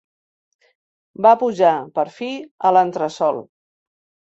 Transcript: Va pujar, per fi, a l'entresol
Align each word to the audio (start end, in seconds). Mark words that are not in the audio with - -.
Va 1.25 1.33
pujar, 1.43 1.75
per 1.97 2.07
fi, 2.17 2.31
a 2.71 2.75
l'entresol 2.79 3.41